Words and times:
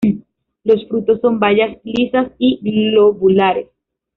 Los 0.63 0.87
frutos 0.87 1.19
son 1.21 1.39
bayas 1.39 1.77
lisas 1.83 2.31
y 2.39 2.59
globulares. 2.89 3.67